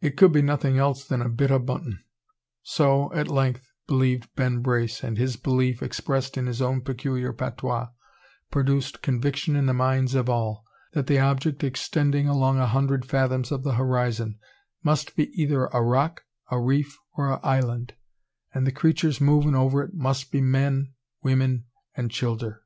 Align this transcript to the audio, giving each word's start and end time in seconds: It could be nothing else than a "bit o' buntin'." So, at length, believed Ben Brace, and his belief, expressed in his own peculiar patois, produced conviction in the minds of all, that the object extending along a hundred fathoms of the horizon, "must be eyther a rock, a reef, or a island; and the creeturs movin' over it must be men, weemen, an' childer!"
It 0.00 0.16
could 0.16 0.30
be 0.32 0.42
nothing 0.42 0.78
else 0.78 1.04
than 1.04 1.20
a 1.20 1.28
"bit 1.28 1.50
o' 1.50 1.58
buntin'." 1.58 2.04
So, 2.62 3.12
at 3.12 3.26
length, 3.26 3.72
believed 3.88 4.32
Ben 4.36 4.60
Brace, 4.62 5.02
and 5.02 5.18
his 5.18 5.34
belief, 5.34 5.82
expressed 5.82 6.36
in 6.38 6.46
his 6.46 6.62
own 6.62 6.82
peculiar 6.82 7.32
patois, 7.32 7.88
produced 8.52 9.02
conviction 9.02 9.56
in 9.56 9.66
the 9.66 9.74
minds 9.74 10.14
of 10.14 10.28
all, 10.30 10.64
that 10.92 11.08
the 11.08 11.18
object 11.18 11.64
extending 11.64 12.28
along 12.28 12.58
a 12.60 12.68
hundred 12.68 13.06
fathoms 13.10 13.50
of 13.50 13.64
the 13.64 13.74
horizon, 13.74 14.38
"must 14.84 15.16
be 15.16 15.32
eyther 15.36 15.66
a 15.72 15.82
rock, 15.82 16.22
a 16.52 16.60
reef, 16.60 16.96
or 17.14 17.28
a 17.30 17.40
island; 17.44 17.96
and 18.54 18.68
the 18.68 18.70
creeturs 18.70 19.20
movin' 19.20 19.56
over 19.56 19.82
it 19.82 19.92
must 19.94 20.30
be 20.30 20.40
men, 20.40 20.92
weemen, 21.24 21.64
an' 21.96 22.08
childer!" 22.08 22.62